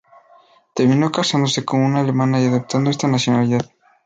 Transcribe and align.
Terminó 0.73 1.11
casándose 1.11 1.63
con 1.63 1.81
una 1.81 1.99
alemana 1.99 2.41
y 2.41 2.47
adoptando 2.47 2.89
esta 2.89 3.07
nacionalidad. 3.07 3.69